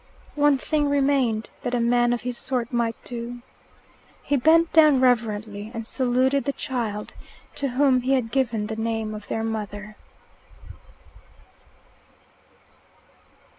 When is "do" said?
3.03-3.43